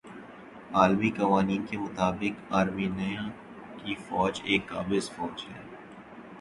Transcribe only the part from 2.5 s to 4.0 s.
Armenia کی